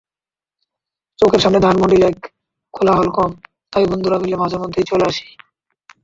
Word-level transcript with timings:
চোখের 1.19 1.39
সামনে 1.39 1.59
ধানমন্ডি 1.59 1.97
লেক, 1.97 2.17
কোলাহল 2.73 3.09
কম, 3.09 3.31
তাই 3.73 3.85
বন্ধুরা 3.85 4.17
মিলে 4.19 4.35
মাঝেমধ্যেই 4.35 4.83
চলে 4.83 5.05
আসি। 5.07 5.25